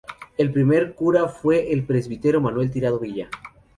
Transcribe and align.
El 0.39 0.51
primer 0.51 0.95
cura 0.95 1.27
fue 1.27 1.71
el 1.71 1.83
presbítero 1.85 2.41
Manuel 2.41 2.71
Tirado 2.71 2.97
Villa. 2.97 3.29